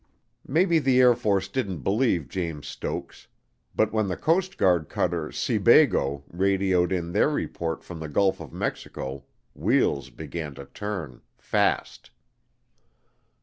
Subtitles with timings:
[0.47, 3.27] Maybe the Air Force didn't believe James Stokes
[3.75, 8.51] but when the Coast Guard Cutter Seabago radioed in their report from the Gulf of
[8.51, 12.09] Mexico wheels began to turn fast.